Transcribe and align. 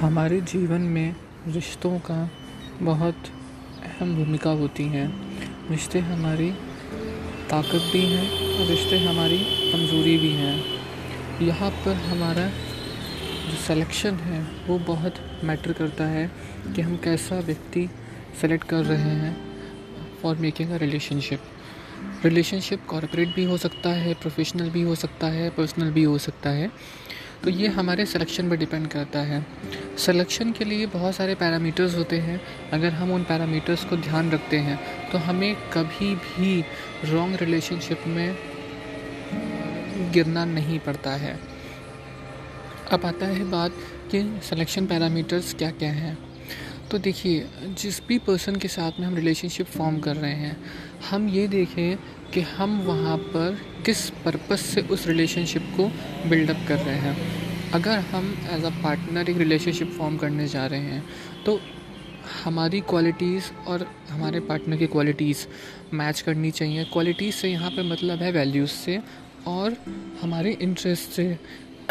हमारे 0.00 0.40
जीवन 0.40 0.80
में 0.88 1.14
रिश्तों 1.48 1.98
का 2.00 2.16
बहुत 2.82 3.28
अहम 3.84 4.14
भूमिका 4.16 4.50
होती 4.50 4.84
है। 4.84 5.06
रिश्ते 5.70 5.98
हमारी 6.00 6.50
ताकत 7.50 7.88
भी 7.92 8.04
हैं 8.04 8.28
और 8.50 8.66
रिश्ते 8.66 8.98
हमारी 8.98 9.38
कमज़ोरी 9.72 10.16
भी 10.18 10.30
हैं। 10.32 10.54
यहाँ 11.42 11.70
पर 11.84 11.94
हमारा 12.04 12.46
जो 12.46 13.56
सिलेक्शन 13.56 14.14
है, 14.16 14.40
वो 14.68 14.78
बहुत 14.78 15.14
मैटर 15.44 15.72
करता 15.72 16.04
है 16.04 16.30
कि 16.74 16.82
हम 16.82 16.96
कैसा 16.96 17.40
व्यक्ति 17.40 17.88
सेलेक्ट 18.40 18.68
कर 18.68 18.84
रहे 18.84 19.14
हैं 19.16 19.36
for 20.22 20.36
making 20.36 20.70
a 20.70 20.76
relationship 20.76 21.40
relationship 22.24 22.86
corporate 22.86 23.34
भी 23.34 23.44
हो 23.44 23.56
सकता 23.56 23.90
है 23.96 24.14
प्रोफेशनल 24.14 24.70
भी 24.70 24.82
हो 24.82 24.94
सकता 24.94 25.26
है 25.26 25.50
पर्सनल 25.50 25.90
भी 25.90 26.02
हो 26.02 26.18
सकता 26.18 26.50
है। 26.50 26.70
तो 27.44 27.50
ये 27.50 27.68
हमारे 27.68 28.06
सिलेक्शन 28.06 28.48
पर 28.50 28.56
डिपेंड 28.56 28.86
करता 28.88 29.18
है। 29.20 29.44
सिलेक्शन 29.96 30.52
के 30.52 30.64
लिए 30.64 30.86
बहुत 30.86 31.14
सारे 31.14 31.34
पैरामीटर्स 31.34 31.94
होते 31.96 32.18
हैं। 32.18 32.40
अगर 32.72 32.92
हम 32.92 33.12
उन 33.12 33.24
पैरामीटर्स 33.24 33.84
को 33.84 33.96
ध्यान 33.96 34.30
रखते 34.30 34.58
हैं 34.58 34.78
तो 35.10 35.18
हमें 35.18 35.54
कभी 35.72 36.14
भी 36.16 36.60
रॉन्ग 37.04 37.36
रिलेशनशिप 37.36 38.06
में 38.06 38.36
गिरना 40.12 40.44
नहीं 40.44 40.78
पड़ता 40.78 41.10
है। 41.16 41.38
अब 42.92 43.06
आता 43.06 43.26
है 43.26 43.50
बात 43.50 43.72
कि 44.10 44.22
सिलेक्शन 44.42 44.86
पैरामीटर्स 44.86 45.54
क्या 45.54 45.70
क्या 45.70 45.90
हैं। 45.92 46.16
तो 46.90 46.98
देखिए, 46.98 47.46
जिस 47.78 48.00
भी 48.08 48.18
पर्सन 48.18 48.56
के 48.56 48.68
साथ 48.68 49.00
में 49.00 49.06
हम 49.06 49.16
रिलेशनशिप 49.16 49.66
फॉर्म 49.66 49.98
कर 49.98 50.16
रहे 50.16 50.32
हैं, 50.32 50.56
हम 51.10 51.28
ये 51.28 51.46
देखें 51.48 51.96
कि 52.34 52.40
हम 52.40 52.78
वहाँ 52.82 53.16
पर 53.16 53.58
किस 53.86 54.08
पर्पस 54.24 54.60
से 54.60 54.80
उस 54.80 55.06
रिलेशनशिप 55.06 55.62
को 55.76 55.88
बिल्डअप 56.28 56.64
कर 56.68 56.78
रहे 56.78 56.94
हैं। 56.94 57.16
अगर 57.72 57.98
हम 57.98 58.34
एज 58.50 58.64
अ 58.64 58.70
पार्टनर 58.82 59.30
एक 59.30 59.36
रिलेशनशिप 59.36 59.90
फॉर्म 59.90 60.16
करने 60.16 60.46
जा 60.48 60.66
रहे 60.66 60.80
हैं 60.80 61.04
तो 61.46 61.60
हमारी 62.44 62.80
क्वालिटीज़ 62.80 63.50
और 63.68 63.86
हमारे 64.10 64.40
पार्टनर 64.40 64.76
की 64.76 64.86
क्वालिटीज़ 64.86 65.46
मैच 65.94 66.20
करनी 66.20 66.50
चाहिए। 66.50 66.84
क्वालिटीज़ 66.84 67.34
से 67.34 67.50
यहाँ 67.50 67.70
पे 67.70 67.82
मतलब 67.82 68.22
है 68.22 68.32
वैल्यूज़ 68.32 68.70
से 68.70 68.98
और 69.46 69.76
हमारे 70.22 70.56
इंटरेस्ट 70.62 71.10
से। 71.10 71.38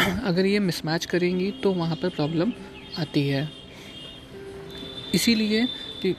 अगर 0.00 0.46
ये 0.46 0.58
मिसमैच 0.58 1.04
करेंगी 1.04 1.50
तो 1.62 1.72
वहाँ 1.72 1.96
पर 1.96 2.08
प्रॉब्लम 2.08 2.52
आती 2.98 3.28
है। 3.28 3.57
इसीलिए 5.14 5.66
कि 6.02 6.12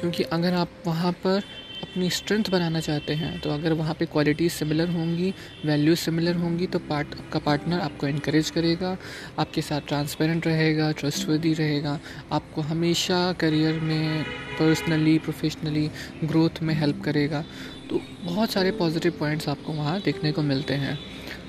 क्योंकि 0.00 0.22
अगर 0.22 0.54
आप 0.54 0.82
वहाँ 0.86 1.12
पर 1.24 1.42
अपनी 1.82 2.08
स्ट्रेंथ 2.10 2.50
बनाना 2.50 2.80
चाहते 2.80 3.14
हैं 3.14 3.38
तो 3.40 3.50
अगर 3.50 3.72
वहाँ 3.72 3.94
पे 3.94 4.06
क्वालिटी 4.06 4.48
सिमिलर 4.48 4.88
होंगी 4.88 5.32
वैल्यूज़ 5.64 5.98
सिमिलर 5.98 6.34
होंगी 6.34 6.66
तो 6.66 6.78
पार्ट 6.78 7.14
आपका 7.14 7.38
पार्टनर 7.38 7.80
आपको 7.80 8.06
इनक्रेज 8.06 8.50
करेगा, 8.50 8.96
आपके 9.38 9.62
साथ 9.62 9.80
ट्रांसपेरेंट 9.88 10.46
रहेगा 10.46 10.90
ट्रस्टवर्दी 10.92 11.52
रहेगा। 11.54 11.98
आपको 12.32 12.60
हमेशा 12.62 13.32
करियर 13.32 13.80
में 13.80 14.22
पर्सनली 14.58 15.18
प्रोफेशनली 15.18 15.88
ग्रोथ 16.24 16.62
में 16.62 16.74
हेल्प 16.74 17.02
करेगा। 17.04 17.44
तो 17.90 18.00
बहुत 18.22 18.50
सारे 18.50 18.70
पॉजिटिव 18.72 19.16
पॉइंट्स 19.18 19.48
आपको 19.48 19.72
वहाँ 19.72 20.00
देखने 20.00 20.32
को 20.32 20.42
मिलते 20.42 20.74
हैं। 20.74 20.98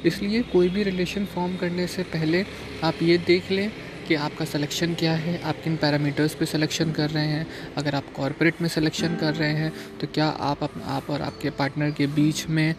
इसलिए 0.05 0.41
कोई 0.43 0.69
भी 0.69 0.83
रिलेशन 0.83 1.25
फॉर्म 1.25 1.55
करने 1.55 1.87
से 1.87 2.03
पहले 2.05 2.45
आप 2.83 3.03
ये 3.03 3.17
देख 3.17 3.51
लें 3.51 3.71
कि 4.11 4.15
आपका 4.17 4.45
सिलेक्शन 4.45 4.93
क्या 4.93 5.11
है? 5.15 5.41
आप 5.41 5.55
किन 5.63 5.75
पैरामीटर्स 5.77 6.33
पे 6.35 6.45
सिलेक्शन 6.45 6.91
कर 6.91 7.09
रहे 7.09 7.27
हैं? 7.27 7.45
अगर 7.77 7.95
आप 7.95 8.11
कॉरपोरेट 8.15 8.61
में 8.61 8.67
सिलेक्शन 8.69 9.15
कर 9.15 9.33
रहे 9.35 9.53
हैं 9.53 9.71
तो 9.99 10.07
क्या 10.07 10.25
आप 10.25 10.63
आप 10.63 11.09
और 11.09 11.21
आपके 11.21 11.49
पार्टनर 11.49 11.91
के 11.91 12.07
बीच 12.09 12.45
में 12.47 12.75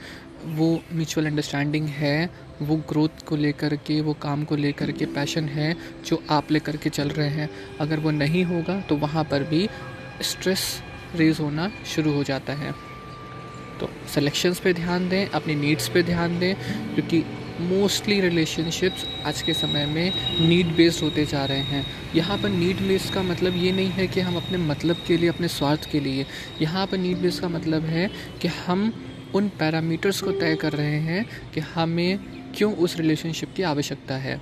वो 0.56 0.68
म्यूचुअल 0.92 1.26
अंडरस्टैंडिंग 1.26 1.86
है? 1.88 2.28
वो 2.62 2.76
ग्रोथ 2.90 3.24
को 3.26 3.36
लेकर 3.36 3.76
के, 3.76 4.00
वो 4.00 4.12
काम 4.22 4.44
को 4.44 4.56
लेकर 4.56 4.92
के 4.92 5.06
पैशन 5.08 5.48
है 5.48 5.74
जो 6.06 6.22
आप 6.30 6.52
लेकर 6.52 6.76
के 6.76 6.90
चल 6.90 7.08
रहे 7.10 7.28
हैं? 7.30 7.50
अगर 7.80 8.00
वो 8.00 8.10
नहीं 8.12 8.44
होगा 8.44 8.80
तो 8.80 8.96
वहाँ 8.98 9.24
पर 9.24 9.44
भी 9.44 9.68
स्ट्रेस 10.22 10.66
रेज 11.16 11.40
होना 11.40 11.70
शुरू 11.86 12.12
हो 12.12 12.24
जाता 12.24 12.52
है। 12.54 12.72
तो 13.80 13.90
सिलेक्शंस 14.14 14.60
पे 14.60 14.72
ध्यान 14.74 15.08
दें, 15.08 15.26
अपनी 15.28 15.54
नीड्स 15.56 15.88
पे 15.88 16.02
ध्यान 16.02 16.38
दें, 16.38 16.54
क्योंकि 16.94 17.24
मोस्टली 17.60 18.20
रिलेशनशिप्स 18.20 19.04
आज 19.26 19.40
के 19.42 19.54
समय 19.54 19.84
में 19.86 20.12
नीड 20.40 20.66
बेस्ड 20.76 21.02
होते 21.02 21.24
जा 21.24 21.44
रहे 21.44 21.58
हैं। 21.58 21.84
यहाँ 22.14 22.38
पर 22.38 22.48
नीड 22.48 22.76
बेस्ड 22.78 23.12
का 23.14 23.22
मतलब 23.22 23.56
ये 23.56 23.72
नहीं 23.72 23.90
है 23.90 24.06
कि 24.06 24.20
हम 24.20 24.36
अपने 24.36 24.58
मतलब 24.58 25.02
के 25.06 25.16
लिए, 25.16 25.28
अपने 25.28 25.48
स्वार्थ 25.48 25.90
के 25.90 26.00
लिए। 26.00 26.26
यहाँ 26.62 26.86
पर 26.86 26.98
नीड 26.98 27.18
बेस्ड 27.18 27.40
का 27.40 27.48
मतलब 27.48 27.84
है 27.84 28.08
कि 28.42 28.48
हम 28.48 28.92
उन 29.34 29.48
पैरामीटर्स 29.48 30.20
को 30.20 30.32
तय 30.32 30.56
कर 30.56 30.72
रहे 30.72 30.98
हैं 31.00 31.24
कि 31.54 31.60
हमें 31.60 32.18
क्यों 32.56 32.74
उस 32.76 32.96
रिलेशनशिप 32.96 33.54
की 33.56 33.62
आवश्यकता 33.62 34.16
है। 34.16 34.40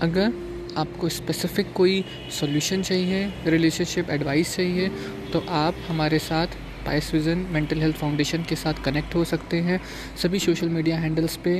अगर 0.00 0.32
आपको 0.76 1.08
स्पेसिफिक 1.08 1.72
कोई 1.72 2.04
सॉल्यूशन 2.30 2.82
चाहिए 2.82 3.32
रिलेशनशिप 3.46 4.10
एडवाइस 4.10 4.56
चाहिए 4.56 4.88
तो 5.32 5.44
आप 5.48 5.74
हमारे 5.88 6.18
साथ 6.18 6.46
पाइस 6.90 7.12
विज़न 7.14 7.38
मेंटल 7.50 7.80
हेल्थ 7.80 7.96
फाउंडेशन 7.96 8.44
के 8.44 8.56
साथ 8.56 8.82
कनेक्ट 8.84 9.14
हो 9.14 9.24
सकते 9.24 9.60
हैं। 9.60 9.80
सभी 10.22 10.38
सोशल 10.38 10.68
मीडिया 10.68 10.96
हैंडल्स 10.98 11.36
पे 11.36 11.52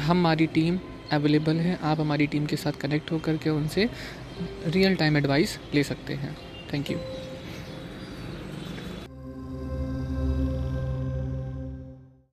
हमारी 0.00 0.46
टीम 0.54 0.78
अवेलेबल 1.12 1.56
है। 1.56 1.78
आप 1.82 2.00
हमारी 2.00 2.26
टीम 2.26 2.46
के 2.46 2.56
साथ 2.56 2.80
कनेक्ट 2.80 3.12
होकर 3.12 3.36
के 3.36 3.50
उनसे 3.50 3.88
रियल 4.66 4.94
टाइम 4.96 5.16
एडवाइस 5.16 5.58
ले 5.74 5.82
सकते 5.84 6.14
हैं। 6.14 6.36
Thank 6.72 6.90
you 6.90 6.98